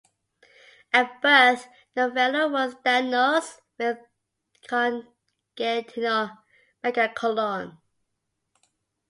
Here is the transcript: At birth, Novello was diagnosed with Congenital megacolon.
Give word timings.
At 0.93 1.21
birth, 1.21 1.67
Novello 1.95 2.47
was 2.47 2.73
diagnosed 2.83 3.61
with 3.77 3.99
Congenital 4.67 6.31
megacolon. 6.83 7.77